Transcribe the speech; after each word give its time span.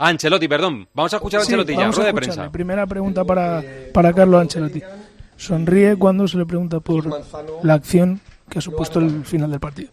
Ah, 0.00 0.08
Ancelotti, 0.08 0.48
perdón. 0.48 0.88
Vamos 0.94 1.12
a 1.12 1.16
escuchar 1.16 1.40
a 1.40 1.44
Sí, 1.44 1.48
Ancelotti 1.52 1.72
ya, 1.72 1.78
vamos 1.80 1.96
a 1.96 1.98
rueda 1.98 2.12
de 2.12 2.14
prensa. 2.14 2.50
Primera 2.52 2.86
pregunta 2.86 3.24
para, 3.24 3.62
para 3.92 4.12
Carlo 4.12 4.38
Ancelotti. 4.38 4.82
Sonríe 5.36 5.96
cuando 5.96 6.26
se 6.26 6.38
le 6.38 6.46
pregunta 6.46 6.80
por 6.80 7.04
la 7.64 7.74
acción 7.74 8.20
que 8.48 8.58
ha 8.58 8.62
supuesto 8.62 8.98
el 9.00 9.24
final 9.24 9.50
del 9.50 9.60
partido. 9.60 9.90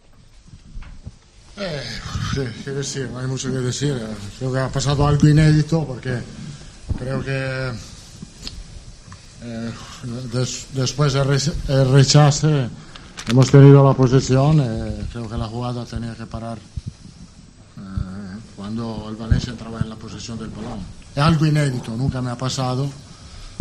Eh, 1.58 1.82
¿qué, 2.64 2.72
decir? 2.72 3.10
No 3.12 3.20
hay 3.20 3.28
mucho 3.28 3.50
que 3.52 3.58
decir. 3.58 4.00
Creo 4.40 4.52
que 4.54 4.60
ha 4.60 4.70
pasado 4.70 5.06
algo 5.06 5.28
inédito 5.28 5.86
porque 5.86 6.18
creo 6.98 7.24
que 7.24 7.72
eh, 9.44 9.72
des- 10.34 10.68
después 10.74 11.14
del 11.14 11.26
re- 11.28 11.54
el 11.68 11.92
rechace 11.92 12.70
hemos 13.30 13.52
tenido 13.52 13.86
la 13.88 13.94
posesión. 13.94 14.60
eh, 14.62 15.06
creo 15.12 15.30
que 15.30 15.38
la 15.38 15.46
jugada 15.46 15.86
tenía 15.86 16.16
que 16.16 16.26
parar 16.26 16.58
cuando 18.64 19.08
el 19.10 19.18
Valencia 19.18 19.52
entraba 19.52 19.82
en 19.82 19.90
la 19.90 19.98
posesión 19.98 20.38
del 20.40 20.48
balón. 20.48 20.80
Es 21.14 21.22
algo 21.22 21.46
inédito, 21.46 21.92
nunca 21.98 22.22
me 22.22 22.32
ha 22.32 22.38
pasado, 22.38 22.90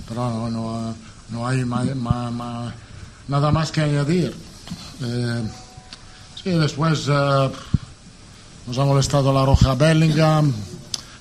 pero 0.09 0.31
no, 0.31 0.49
no, 0.49 0.95
no 1.31 1.45
hay 1.45 1.65
ma- 1.65 1.83
ma- 1.97 2.31
ma- 2.31 2.73
nada 3.27 3.51
más 3.51 3.73
que 3.73 3.81
añadir. 3.81 4.33
Eh, 5.03 5.43
sí, 6.41 6.51
después 6.51 7.07
eh, 7.09 7.51
nos 8.69 8.79
ha 8.79 8.85
molestado 8.85 9.33
la 9.33 9.45
roja 9.45 9.75
Bellingham 9.75 10.53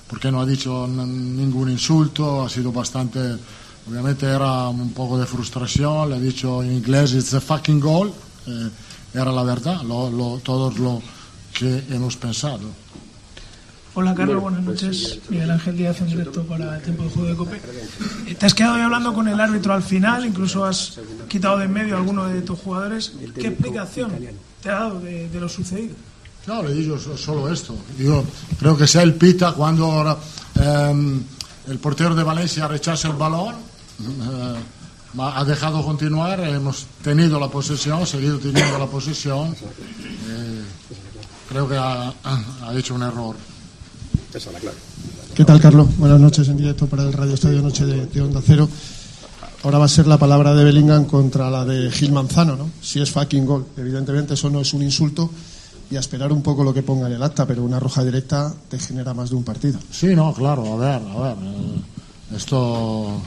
porque 0.06 0.30
no 0.30 0.40
ha 0.42 0.46
n- 0.86 1.04
ningún 1.04 1.68
insulto, 1.68 2.44
ha 2.44 2.48
sido 2.48 2.70
bastante, 2.70 3.36
obviamente 3.90 4.26
era 4.26 4.68
un 4.68 4.92
poco 4.92 5.18
de 5.18 5.26
frustración, 5.26 6.08
le 6.08 6.14
ha 6.16 6.20
dicho 6.20 6.62
en 6.62 6.70
inglés 6.74 7.14
it's 7.14 7.34
a 7.34 7.40
fucking 7.40 7.80
goal, 7.80 8.12
eh, 8.46 8.70
era 9.12 9.32
la 9.32 9.42
verdad, 9.42 9.82
lo, 9.82 10.08
lo, 10.08 10.38
todo 10.38 10.70
lo 10.70 11.02
que 11.52 11.84
hemos 11.90 12.16
pensado. 12.16 12.68
Hola 13.94 14.14
Carlos, 14.14 14.40
buenas 14.40 14.62
noches. 14.62 15.18
Miguel 15.28 15.50
Ángel 15.50 15.76
Díaz 15.76 16.00
en 16.00 16.06
directo 16.06 16.42
para 16.44 16.76
el 16.76 16.82
tiempo 16.82 17.02
de 17.04 17.10
juego 17.10 17.28
de 17.28 17.36
Cope. 17.36 17.60
Eh, 18.26 18.34
Te 18.34 18.46
has 18.46 18.54
quedado 18.54 18.76
hoy 18.76 18.80
hablando 18.80 19.12
con 19.12 19.28
el 19.28 19.38
árbitro 19.38 19.74
al 19.74 19.82
final, 19.82 20.24
incluso 20.24 20.64
has 20.64 20.98
quitado 21.28 21.58
de 21.58 21.66
en 21.66 21.72
medio 21.74 21.96
a 21.96 21.98
alguno 21.98 22.24
de 22.26 22.40
tus 22.40 22.58
jugadores. 22.58 23.12
¿Qué 23.34 23.48
explicación 23.48 24.12
te 24.62 24.70
ha 24.70 24.74
dado 24.74 25.00
de, 25.00 25.28
de 25.28 25.40
lo 25.40 25.48
sucedido? 25.48 25.94
No, 26.46 26.62
le 26.62 26.72
digo 26.72 26.98
so- 26.98 27.16
solo 27.18 27.52
esto. 27.52 27.76
Yo 27.98 28.24
creo 28.58 28.76
que 28.76 28.86
sea 28.86 29.02
el 29.02 29.14
pita 29.14 29.52
cuando 29.52 29.84
ahora, 29.92 30.16
ehm, 30.60 31.20
el 31.68 31.78
portero 31.78 32.14
de 32.14 32.22
Valencia 32.22 32.66
rechaza 32.66 33.08
el 33.08 33.14
balón, 33.16 33.56
eh, 34.00 34.54
ha 35.18 35.44
dejado 35.44 35.84
continuar, 35.84 36.40
hemos 36.40 36.86
tenido 37.04 37.38
la 37.38 37.48
posesión, 37.48 38.06
seguido 38.06 38.38
teniendo 38.38 38.78
la 38.78 38.86
posesión. 38.86 39.54
eh, 40.28 40.62
creo 41.50 41.68
que 41.68 41.76
ha, 41.76 42.08
ha 42.62 42.74
hecho 42.74 42.94
un 42.94 43.02
error. 43.02 43.36
¿Qué 45.34 45.44
tal, 45.44 45.60
Carlos? 45.60 45.88
Buenas 45.98 46.18
noches 46.18 46.48
en 46.48 46.56
directo 46.56 46.86
para 46.86 47.02
el 47.02 47.12
Radio 47.12 47.34
Estadio 47.34 47.60
Noche 47.60 47.84
de, 47.84 48.06
de 48.06 48.20
Onda 48.22 48.40
Cero. 48.42 48.66
Ahora 49.62 49.76
va 49.76 49.84
a 49.84 49.88
ser 49.88 50.06
la 50.06 50.16
palabra 50.16 50.54
de 50.54 50.64
Bellingham 50.64 51.04
contra 51.04 51.50
la 51.50 51.66
de 51.66 51.90
Gil 51.90 52.12
Manzano, 52.12 52.56
¿no? 52.56 52.70
Si 52.80 52.98
es 52.98 53.10
fucking 53.10 53.44
gol. 53.44 53.66
Evidentemente 53.76 54.32
eso 54.32 54.48
no 54.48 54.60
es 54.60 54.72
un 54.72 54.82
insulto 54.82 55.30
y 55.90 55.96
a 55.96 56.00
esperar 56.00 56.32
un 56.32 56.42
poco 56.42 56.64
lo 56.64 56.72
que 56.72 56.82
ponga 56.82 57.08
en 57.08 57.12
el 57.12 57.22
acta, 57.22 57.46
pero 57.46 57.62
una 57.62 57.78
roja 57.78 58.02
directa 58.04 58.54
te 58.70 58.78
genera 58.78 59.12
más 59.12 59.28
de 59.28 59.36
un 59.36 59.44
partido. 59.44 59.78
Sí, 59.90 60.14
no, 60.16 60.32
claro, 60.32 60.72
a 60.72 60.76
ver, 60.76 61.02
a 61.14 61.20
ver. 61.20 61.36
eh, 61.42 62.36
esto. 62.36 63.20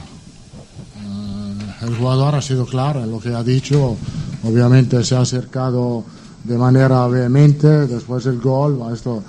eh, 0.96 1.84
el 1.86 1.96
jugador 1.96 2.34
ha 2.34 2.42
sido 2.42 2.66
claro 2.66 3.04
en 3.04 3.12
lo 3.12 3.20
que 3.20 3.32
ha 3.32 3.44
dicho. 3.44 3.96
Obviamente 4.42 5.04
se 5.04 5.14
ha 5.14 5.20
acercado 5.20 6.04
de 6.46 6.56
manera 6.58 7.06
vehemente. 7.08 7.66
Después 7.86 8.24
del 8.24 8.40
gol, 8.40 8.92
esto 8.92 9.22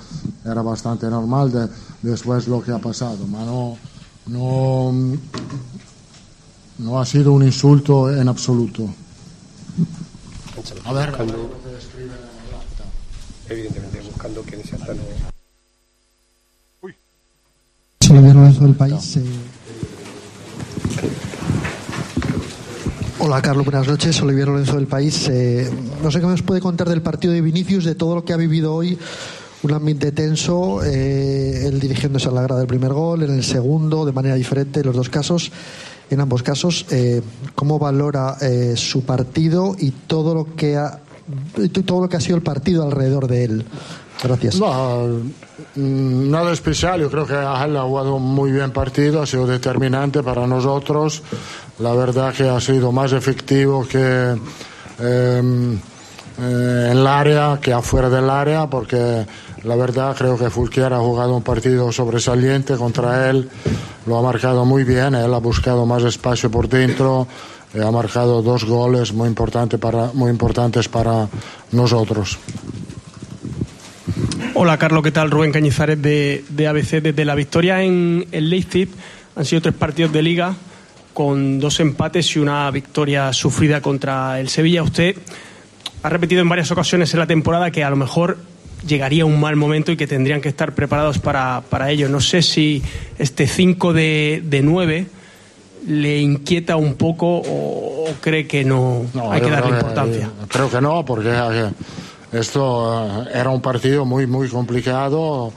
era 0.46 0.62
bastante 0.62 1.08
normal. 1.10 1.52
de- 1.52 1.68
después 2.02 2.48
lo 2.48 2.62
que 2.62 2.72
ha 2.72 2.78
pasado, 2.80 3.26
ma 3.28 3.44
no, 3.44 3.78
no, 4.28 4.94
no 6.78 7.00
ha 7.00 7.06
sido 7.06 7.34
un 7.34 7.44
insulto 7.44 8.12
en 8.14 8.28
absoluto. 8.28 8.88
A 10.86 10.94
ver, 10.94 11.10
el 11.10 11.14
acta. 11.14 12.84
Evidentemente, 13.50 14.02
buscando 14.02 14.42
que 14.44 14.58
no. 14.58 15.02
Olivier 18.10 18.36
Lorenzo 18.36 18.62
del 18.62 18.76
País. 18.76 19.18
eh. 19.18 19.24
Hola 23.20 23.42
Carlos, 23.42 23.66
buenas 23.66 23.88
noches. 23.88 24.22
Olivier 24.22 24.48
Lorenzo 24.48 24.76
del 24.76 24.86
País. 24.86 25.28
Eh, 25.28 25.68
no 26.04 26.12
sé 26.12 26.20
qué 26.20 26.28
nos 26.28 26.44
puede 26.44 26.62
contar 26.62 26.88
del 26.88 27.02
partido 27.02 27.34
de 27.34 27.42
Vinicius, 27.42 27.84
de 27.84 27.96
todo 27.96 28.14
lo 28.14 28.24
que 28.24 28.32
ha 28.32 28.38
vivido 28.38 28.76
hoy. 28.76 28.96
Un 29.64 29.74
ambiente 29.74 30.12
tenso, 30.12 30.84
eh, 30.84 31.66
él 31.66 31.80
dirigiéndose 31.80 32.30
a 32.30 32.32
la 32.32 32.44
grada 32.44 32.60
del 32.60 32.68
primer 32.68 32.94
gol, 32.94 33.24
en 33.24 33.32
el 33.32 33.44
segundo, 33.44 34.06
de 34.06 34.12
manera 34.12 34.36
diferente, 34.36 34.82
en 34.82 34.86
los 34.86 34.96
dos 34.96 35.10
casos. 35.10 35.52
En 36.12 36.22
ambos 36.22 36.44
casos, 36.44 36.86
eh, 36.92 37.24
¿cómo 37.56 37.80
valora 37.80 38.38
eh, 38.40 38.76
su 38.78 39.04
partido 39.04 39.76
y 39.80 39.90
todo 39.90 40.36
lo 40.36 40.56
que 40.56 40.78
ha 40.78 41.00
todo 41.86 42.02
lo 42.02 42.08
que 42.08 42.18
ha 42.18 42.22
sido 42.22 42.38
el 42.38 42.44
partido 42.44 42.84
alrededor 42.84 43.28
de 43.28 43.44
él? 43.44 43.66
Gracias. 44.24 44.60
No, 44.60 45.08
mm, 45.76 46.30
nada 46.30 46.52
especial. 46.52 47.02
Yo 47.02 47.10
creo 47.10 47.26
que 47.26 47.34
él 47.34 47.78
ha 47.78 47.82
jugado 47.84 48.20
muy 48.20 48.52
bien 48.52 48.72
partido, 48.72 49.22
ha 49.22 49.26
sido 49.26 49.46
determinante 49.48 50.24
para 50.24 50.48
nosotros. 50.48 51.22
La 51.80 51.94
verdad 51.94 52.34
que 52.34 52.50
ha 52.50 52.60
sido 52.60 52.92
más 52.92 53.14
efectivo 53.14 53.88
que 53.88 54.36
eh, 55.00 55.78
eh, 56.40 56.88
en 56.92 56.98
el 56.98 57.08
área 57.08 57.60
que 57.62 57.74
afuera 57.74 58.10
del 58.10 58.30
área, 58.30 58.68
porque 58.68 59.26
la 59.64 59.76
verdad 59.76 60.16
creo 60.16 60.38
que 60.38 60.50
Fulquier 60.50 60.94
ha 60.94 61.00
jugado 61.00 61.36
un 61.36 61.44
partido 61.44 61.92
sobresaliente 61.92 62.76
contra 62.76 63.30
él. 63.30 63.50
Lo 64.06 64.18
ha 64.18 64.22
marcado 64.22 64.64
muy 64.66 64.84
bien, 64.84 65.16
él 65.16 65.34
ha 65.34 65.40
buscado 65.40 65.86
más 65.86 66.04
espacio 66.04 66.50
por 66.50 66.70
dentro. 66.70 67.28
y 67.74 67.80
ha 67.80 67.92
marcado 67.92 68.42
dos 68.42 68.64
goles 68.64 69.14
muy, 69.14 69.28
importante 69.28 69.78
para, 69.78 70.12
muy 70.14 70.32
importantes 70.32 70.88
para 70.88 71.28
nosotros. 71.72 72.40
Hola 74.60 74.80
Carlos, 74.80 75.04
¿qué 75.04 75.12
tal? 75.12 75.30
Rubén 75.30 75.52
Cañizares 75.52 76.02
de, 76.02 76.44
de 76.50 76.68
ABC. 76.68 77.00
Desde 77.00 77.26
la 77.26 77.36
victoria 77.36 77.84
en 77.84 78.26
el 78.32 78.50
Leipzig 78.50 78.90
han 79.36 79.46
sido 79.46 79.62
tres 79.62 79.76
partidos 79.76 80.12
de 80.12 80.24
liga 80.24 80.56
con 81.14 81.60
dos 81.60 81.80
empates 81.80 82.36
y 82.36 82.40
una 82.40 82.72
victoria 82.72 83.32
sufrida 83.34 83.84
contra 83.84 84.40
el 84.40 84.50
Sevilla. 84.50 84.82
Usted 84.82 85.16
ha 86.02 86.10
repetido 86.10 86.42
en 86.42 86.50
varias 86.50 86.72
ocasiones 86.72 87.14
en 87.14 87.20
la 87.20 87.28
temporada 87.28 87.70
que 87.70 87.84
a 87.84 87.90
lo 87.92 87.98
mejor 87.98 88.40
llegaría 88.88 89.26
un 89.26 89.40
mal 89.40 89.56
momento 89.58 89.92
y 89.92 89.96
que 89.96 90.08
tendrían 90.08 90.42
que 90.42 90.50
estar 90.50 90.74
preparados 90.74 91.20
para, 91.20 91.62
para 91.70 91.92
ello. 91.92 92.10
No 92.10 92.20
sé 92.20 92.42
si 92.42 92.82
este 93.20 93.46
5 93.46 93.94
de, 93.94 94.42
de 94.44 94.64
9 94.64 95.08
le 95.88 96.18
inquieta 96.18 96.78
un 96.78 96.96
poco 96.96 97.28
o, 97.28 98.10
o 98.10 98.14
cree 98.22 98.48
que 98.48 98.64
no, 98.64 99.06
hay 99.30 99.40
que 99.40 99.52
darle 99.52 99.70
importancia. 99.70 100.32
creo 100.48 100.68
que 100.68 100.82
no, 100.82 101.06
porque 101.06 101.30
eh, 101.30 101.70
esto 102.32 103.24
eh, 103.26 103.30
era 103.34 103.50
un 103.50 103.62
partido 103.62 104.06
muy, 104.06 104.28
muy 104.28 104.50
complicado 104.50 105.52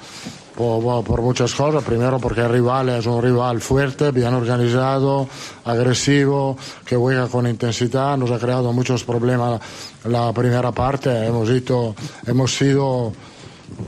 por, 0.56 1.22
muchas 1.22 1.54
cosas. 1.54 1.82
Primero 1.84 2.18
porque 2.18 2.42
el 2.42 2.50
rival 2.50 2.90
es 2.90 3.06
un 3.06 3.22
rival 3.22 3.60
fuerte, 3.60 4.10
bien 4.10 4.34
organizado, 4.34 5.26
agresivo, 5.64 6.56
que 6.84 6.96
juega 6.96 7.28
con 7.28 7.46
intensidad. 7.46 8.16
Nos 8.16 8.30
ha 8.30 8.38
creado 8.38 8.72
muchos 8.72 9.04
problemas 9.04 9.60
la 10.04 10.32
primera 10.32 10.70
parte. 10.72 11.26
Hemos, 11.26 11.48
ido- 11.48 11.94
hemos 12.26 12.54
sido 12.54 13.12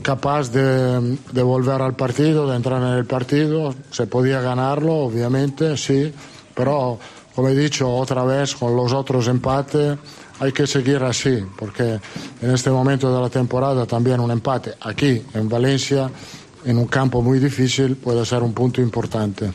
capaz 0.01 0.49
de, 0.51 1.17
de 1.31 1.43
volver 1.43 1.81
al 1.81 1.95
partido, 1.95 2.49
de 2.49 2.55
entrar 2.55 2.81
en 2.81 2.89
el 2.97 3.05
partido. 3.05 3.75
Se 3.91 4.07
podía 4.07 4.41
ganarlo, 4.41 4.93
obviamente, 4.95 5.77
sí, 5.77 6.11
pero 6.55 6.97
como 7.35 7.49
he 7.49 7.55
dicho 7.55 7.89
otra 7.93 8.23
vez, 8.23 8.55
con 8.55 8.75
los 8.75 8.93
otros 8.93 9.27
empates 9.27 9.97
hay 10.43 10.51
que 10.51 10.67
seguir 10.67 10.97
así, 11.03 11.39
porque 11.57 11.99
en 12.41 12.51
este 12.51 12.69
momento 12.69 13.13
de 13.15 13.21
la 13.21 13.29
temporada 13.29 13.85
también 13.85 14.19
un 14.19 14.29
empate 14.31 14.73
aquí 14.81 15.21
en 15.33 15.47
Valencia, 15.47 16.09
en 16.65 16.77
un 16.77 16.87
campo 16.87 17.21
muy 17.21 17.39
difícil, 17.39 17.95
puede 17.95 18.25
ser 18.25 18.43
un 18.43 18.53
punto 18.53 18.81
importante. 18.81 19.51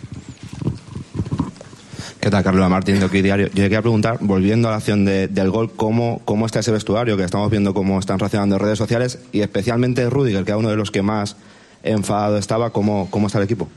¿Qué 2.20 2.30
tal, 2.30 2.42
Carlos 2.42 2.68
Martín 2.68 2.98
de 3.00 3.08
Diario? 3.22 3.46
Yo 3.48 3.54
quería 3.62 3.80
preguntar, 3.80 4.18
volviendo 4.20 4.68
a 4.68 4.72
la 4.72 4.78
acción 4.78 5.04
de- 5.04 5.28
del 5.28 5.50
gol, 5.50 5.70
¿cómo, 5.76 6.20
¿cómo 6.24 6.46
está 6.46 6.60
ese 6.60 6.72
vestuario? 6.72 7.16
Que 7.16 7.24
estamos 7.24 7.50
viendo 7.50 7.72
cómo 7.74 7.98
están 7.98 8.18
reaccionando 8.18 8.58
redes 8.58 8.78
sociales 8.78 9.18
y 9.32 9.40
especialmente 9.40 10.08
Rudiger, 10.10 10.44
que 10.44 10.50
era 10.50 10.58
uno 10.58 10.68
de 10.70 10.76
los 10.76 10.90
que 10.90 11.02
más 11.02 11.36
enfadado 11.82 12.36
estaba, 12.38 12.70
¿cómo, 12.70 13.08
cómo 13.10 13.28
está 13.28 13.38
el 13.38 13.44
equipo? 13.44 13.68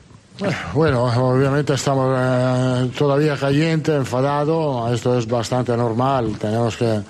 Bueno, 0.74 1.04
obviamente 1.04 1.74
estamos 1.74 2.16
eh, 2.18 2.92
todavía 2.98 3.38
caliente, 3.38 3.96
enfadado, 3.96 4.92
esto 4.94 5.18
es 5.18 5.28
bastante 5.28 5.76
normal, 5.76 6.38
tenemos 6.40 6.78
que 6.78 7.02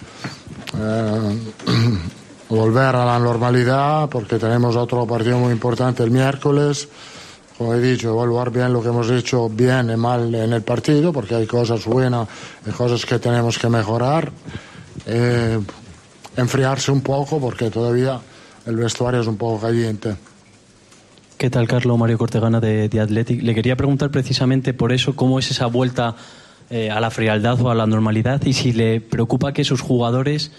eh, 0.78 1.40
volver 2.50 2.96
a 2.96 3.06
la 3.06 3.20
normalidad 3.20 4.10
porque 4.10 4.38
tenemos 4.38 4.76
otro 4.76 5.06
partido 5.06 5.38
muy 5.40 5.52
importante 5.52 6.04
el 6.04 6.12
miércoles. 6.12 6.88
Como 7.58 7.76
he 7.76 7.80
dicho, 7.80 8.10
evaluar 8.10 8.50
bien 8.50 8.74
lo 8.74 8.82
que 8.82 8.88
hemos 8.88 9.10
hecho 9.12 9.48
bien 9.48 9.92
y 9.92 9.96
mal 9.96 10.34
en 10.34 10.52
el 10.52 10.64
partido 10.64 11.14
porque 11.14 11.36
hay 11.36 11.46
cosas 11.46 11.86
buenas 11.86 12.28
y 12.66 12.72
cosas 12.72 13.06
que 13.06 13.20
tenemos 13.20 13.60
que 13.60 13.70
mejorar. 13.70 14.32
Eh, 15.06 15.60
enfriarse 16.38 16.92
un 16.92 17.02
poco 17.02 17.40
porque 17.40 17.70
todavía 17.70 18.20
el 18.66 18.76
vestuario 18.78 19.22
es 19.22 19.28
un 19.28 19.38
poco 19.38 19.62
caliente. 19.62 20.16
¿Qué 21.42 21.50
tal, 21.50 21.68
Carlos? 21.68 21.98
Mario 21.98 22.20
Cortegana 22.20 22.60
de, 22.60 22.88
de 22.88 23.00
Athletic. 23.00 23.42
Le 23.42 23.56
quería 23.56 23.76
preguntar 23.76 24.12
precisamente 24.12 24.76
por 24.76 24.92
eso, 24.92 25.16
cómo 25.16 25.40
es 25.40 25.50
esa 25.50 25.66
vuelta 25.66 26.16
eh, 26.70 26.92
a 26.92 27.00
la 27.00 27.10
frialdad 27.10 27.60
o 27.60 27.72
a 27.72 27.74
la 27.74 27.88
normalidad 27.88 28.44
y 28.46 28.54
si 28.54 28.74
le 28.74 29.02
preocupa 29.02 29.52
que 29.52 29.64
sus 29.64 29.82
jugadores 29.82 30.52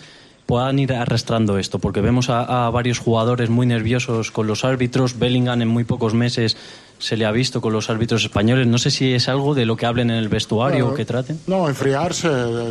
puedan 0.45 0.81
ir 0.81 0.93
arrastrando 0.93 1.57
esto, 1.57 1.79
porque 1.79 2.01
vemos 2.01 2.31
a, 2.31 2.67
a 2.67 2.71
varios 2.71 2.99
jugadores 2.99 3.49
muy 3.49 3.65
nerviosos 3.65 4.33
con 4.33 4.49
los 4.49 4.65
árbitros. 4.65 5.21
Bellingham 5.21 5.63
en 5.63 5.69
muy 5.69 5.85
pocos 5.85 6.15
meses 6.15 6.57
se 6.99 7.17
le 7.17 7.27
ha 7.27 7.31
visto 7.31 7.61
con 7.61 7.73
los 7.73 7.89
árbitros 7.89 8.25
españoles. 8.25 8.67
No 8.67 8.79
sé 8.79 8.91
si 8.91 9.13
es 9.13 9.29
algo 9.29 9.55
de 9.55 9.67
lo 9.67 9.77
que 9.77 9.87
hablen 9.87 10.11
en 10.11 10.17
el 10.17 10.29
vestuario 10.29 10.89
o 10.89 10.95
que 10.95 11.05
traten. 11.05 11.39
No, 11.47 11.69
enfriarse, 11.69 12.29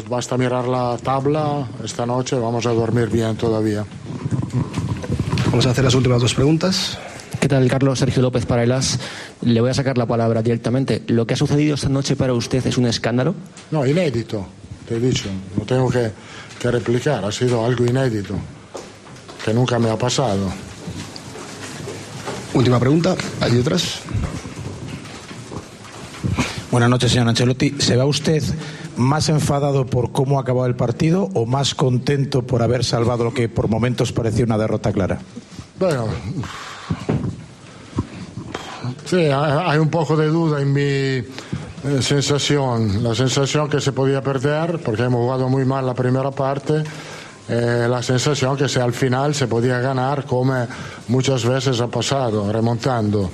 basta 0.10 0.38
mirar 0.38 0.68
la 0.68 0.98
tabla. 1.02 1.66
Esta 1.82 2.06
noche 2.06 2.36
vamos 2.38 2.66
a 2.66 2.74
dormir 2.74 3.08
bien 3.08 3.38
todavía. 3.38 3.86
Vamos 5.46 5.66
a 5.66 5.70
hacer 5.70 5.86
las 5.86 5.96
últimas 5.96 6.22
dos 6.22 6.34
preguntas. 6.34 7.00
¿Qué 7.42 7.48
tal, 7.48 7.68
Carlos? 7.68 7.98
Sergio 7.98 8.22
López 8.22 8.46
para 8.46 8.62
el 8.62 8.72
AS. 8.72 9.00
Le 9.42 9.60
voy 9.62 9.72
a 9.72 9.74
sacar 9.74 9.98
la 9.98 10.06
palabra 10.06 10.44
directamente. 10.44 11.02
¿Lo 11.08 11.26
que 11.26 11.34
ha 11.34 11.38
sucedido 11.38 11.74
esta 11.74 11.90
noche 11.90 12.16
para 12.16 12.36
usted 12.36 12.64
es 12.68 12.78
un 12.78 12.86
escándalo? 12.86 13.34
No, 13.72 13.84
inédito, 13.84 14.46
te 14.88 14.98
he 14.98 15.00
dicho. 15.00 15.28
No 15.58 15.66
tengo 15.66 15.90
que, 15.90 16.12
que 16.60 16.70
replicar. 16.70 17.26
Ha 17.26 17.32
sido 17.32 17.66
algo 17.66 17.84
inédito 17.84 18.36
que 19.44 19.56
nunca 19.56 19.80
me 19.80 19.90
ha 19.90 19.98
pasado. 19.98 20.54
Última 22.54 22.80
pregunta. 22.80 23.16
¿Hay 23.40 23.58
otras? 23.58 24.02
Buenas 26.70 26.92
noches, 26.92 27.12
señor 27.12 27.28
Ancelotti. 27.28 27.74
¿Se 27.80 27.96
va 27.96 28.06
usted 28.06 28.44
más 28.98 29.30
enfadado 29.30 29.88
por 29.88 30.12
cómo 30.12 30.38
ha 30.38 30.44
acabado 30.44 30.68
el 30.68 30.76
partido 30.76 31.30
o 31.34 31.48
más 31.48 31.74
contento 31.74 32.44
por 32.44 32.62
haber 32.62 32.86
salvado 32.86 33.24
lo 33.24 33.34
que 33.34 33.50
por 33.50 33.68
momentos 33.68 34.12
parecía 34.12 34.46
una 34.46 34.60
derrota 34.60 34.94
clara? 34.94 35.22
Bueno, 35.80 36.06
sí, 39.12 39.30
hay 39.30 39.78
un 39.78 39.90
poco 39.90 40.16
de 40.16 40.28
duda 40.28 40.62
en 40.62 40.72
mi 40.72 40.82
eh, 40.82 41.26
sensación. 42.00 43.04
La 43.04 43.14
sensación 43.14 43.70
que 43.70 43.82
se 43.82 43.92
podía 43.92 44.22
perder, 44.22 44.80
porque 44.80 45.04
hemos 45.04 45.20
jugado 45.20 45.50
muy 45.50 45.66
mal 45.66 45.86
la 45.86 45.94
primera 45.94 46.32
parte. 46.32 46.84
eh, 47.50 47.88
la 47.90 48.02
sensación 48.02 48.56
que 48.56 48.70
se, 48.70 48.80
al 48.80 48.94
final 48.94 49.36
se 49.36 49.48
podía 49.48 49.80
ganar 49.80 50.24
como 50.24 50.66
muchas 51.10 51.44
veces 51.44 51.82
ha 51.82 51.88
pasado, 51.88 52.50
remontando. 52.52 53.30